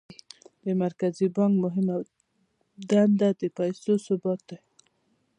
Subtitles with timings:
[0.63, 1.95] د مرکزي بانک مهمه
[2.89, 4.57] دنده د پیسو ثبات دی.